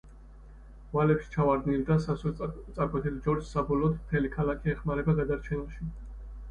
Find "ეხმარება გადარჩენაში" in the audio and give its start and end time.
4.77-5.93